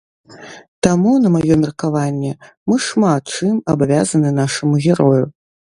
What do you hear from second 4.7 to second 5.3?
герою.